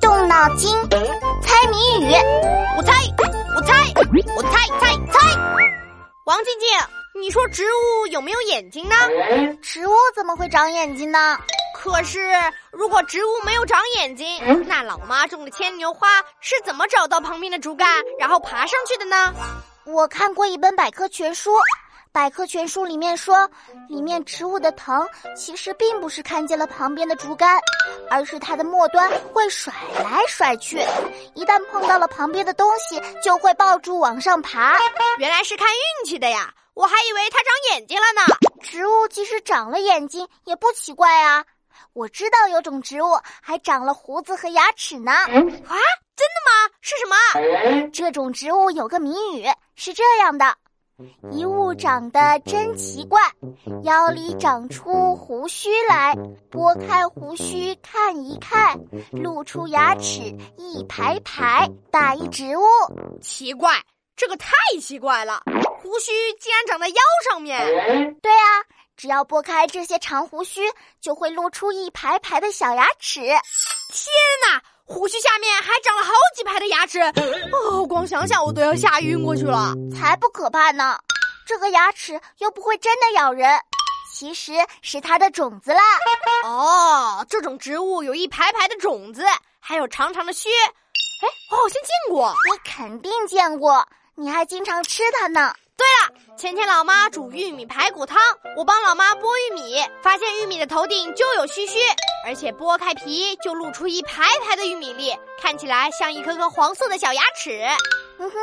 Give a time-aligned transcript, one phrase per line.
[0.00, 0.68] 动脑筋，
[1.40, 2.12] 猜谜语。
[2.76, 2.92] 我猜，
[3.54, 3.92] 我猜，
[4.36, 5.38] 我猜猜猜。
[6.26, 8.96] 王静静，你说植物有没有眼睛呢？
[9.62, 11.38] 植物怎么会长眼睛呢？
[11.78, 12.18] 可是，
[12.72, 14.26] 如果植物没有长眼睛，
[14.66, 17.86] 那老妈种的牵牛花是怎么找到旁边的竹竿，
[18.18, 19.32] 然后爬上去的呢？
[19.86, 21.52] 我看过一本百科全书。
[22.14, 23.50] 百科全书里面说，
[23.88, 25.04] 里面植物的藤
[25.36, 27.58] 其实并不是看见了旁边的竹竿，
[28.08, 30.78] 而是它的末端会甩来甩去，
[31.34, 34.78] 一旦碰到了旁边的东西，就会抱住往上爬。
[35.18, 36.54] 原来是看运气的呀！
[36.74, 38.36] 我还以为它长眼睛了呢。
[38.62, 41.44] 植物即使长了眼睛也不奇怪啊！
[41.94, 45.10] 我知道有种植物还长了胡子和牙齿呢。
[45.10, 46.70] 啊，真的吗？
[46.80, 47.90] 是什么？
[47.92, 50.56] 这种植物有个谜语是这样的。
[51.32, 53.20] 一物长得真奇怪，
[53.82, 56.14] 腰里长出胡须来，
[56.50, 58.78] 拨开胡须看一看，
[59.10, 60.22] 露出牙齿
[60.56, 61.68] 一排排。
[61.90, 62.64] 打一植物，
[63.20, 63.82] 奇怪，
[64.16, 65.42] 这个太奇怪了，
[65.80, 66.94] 胡须竟然长在腰
[67.28, 67.58] 上面。
[68.20, 68.62] 对啊，
[68.96, 70.62] 只要拨开这些长胡须，
[71.00, 73.20] 就会露出一排排的小牙齿。
[73.20, 74.10] 天
[74.46, 74.62] 哪！
[74.86, 77.00] 胡须下面还长了好几排的牙齿，
[77.52, 79.72] 哦，光想想我都要吓晕过去了。
[79.94, 80.98] 才不可怕呢，
[81.46, 83.58] 这个牙齿又不会真的咬人，
[84.12, 85.82] 其实是它的种子啦。
[86.44, 89.24] 哦，这种植物有一排排的种子，
[89.58, 90.50] 还有长长的须。
[90.50, 92.34] 哎，我好像见过。
[92.52, 95.54] 你肯定见过，你还经常吃它呢。
[96.36, 98.18] 前天老妈煮玉米排骨汤，
[98.56, 101.78] 我帮老妈剥玉米，发现玉米的头顶就有须须，
[102.26, 107.64] 而且剥开皮就露出一排排的玉米粒，看起来像一颗颗黄色的小牙齿。
[108.18, 108.38] 哼哼，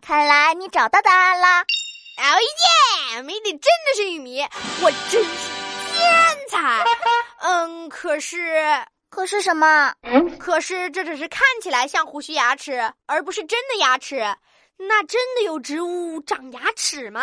[0.00, 1.60] 看来你找到答案啦！
[1.60, 2.40] 哦
[3.14, 4.42] 耶，谜底真的是玉米，
[4.82, 5.50] 我真是
[5.94, 6.82] 天才。
[7.40, 9.92] 嗯，可是，可是什么？
[10.40, 14.34] 可是这只是看起来像胡须牙齿，而不是真的牙齿。
[14.80, 17.22] 那真的有植物长牙齿吗？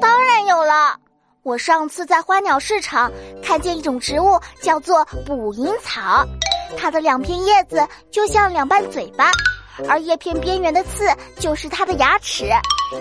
[0.00, 0.96] 当然有了。
[1.42, 3.10] 我上次在花鸟市场
[3.42, 6.24] 看见一种植物，叫做捕蝇草，
[6.78, 9.32] 它的两片叶子就像两瓣嘴巴，
[9.88, 11.04] 而叶片边缘的刺
[11.40, 12.44] 就是它的牙齿。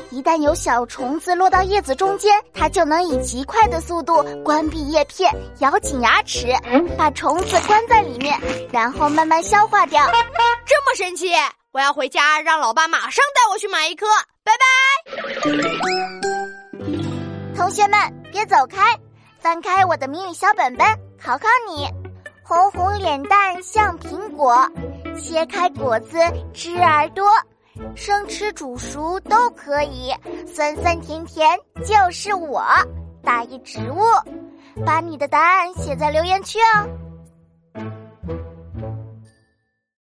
[0.09, 6.47] 一旦有小虫子落到叶子中间，它就能以极快的速度关闭叶片，咬紧牙齿，
[6.97, 8.35] 把虫子关在里面，
[8.72, 10.03] 然后慢慢消化掉。
[10.66, 11.29] 这么神奇！
[11.73, 14.05] 我要回家，让老爸马上带我去买一颗。
[14.43, 14.65] 拜拜，
[17.55, 17.97] 同学们
[18.29, 18.93] 别走开，
[19.39, 20.85] 翻开我的谜语小本本，
[21.17, 21.87] 考考你：
[22.43, 24.69] 红红脸蛋像苹果，
[25.17, 26.17] 切开果子
[26.53, 27.25] 汁儿多，
[27.95, 30.13] 生吃煮熟都可以，
[30.53, 32.65] 酸酸甜甜就是我。
[33.23, 34.01] 打一植物，
[34.85, 36.85] 把你的答案写在留言区哦。